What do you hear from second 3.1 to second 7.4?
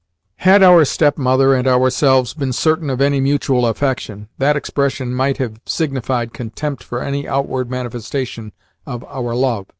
mutual affection, that expression might have signified contempt for any